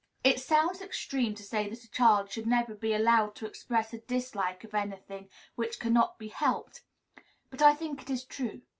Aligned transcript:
It 0.23 0.39
sounds 0.39 0.81
extreme 0.81 1.35
to 1.35 1.43
say 1.43 1.69
that 1.69 1.83
a 1.83 1.91
child 1.91 2.31
should 2.31 2.47
never 2.47 2.73
be 2.73 2.91
allowed 2.91 3.35
to 3.35 3.45
express 3.45 3.93
a 3.93 3.99
dislike 3.99 4.63
of 4.63 4.73
any 4.73 4.97
thing 4.97 5.29
which 5.53 5.79
cannot 5.79 6.17
be 6.17 6.29
helped; 6.29 6.81
but 7.51 7.61
I 7.61 7.75
think 7.75 8.01
it 8.01 8.09
is 8.09 8.23
true. 8.25 8.63